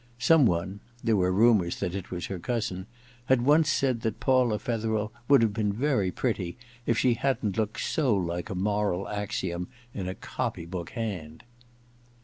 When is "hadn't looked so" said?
7.13-8.15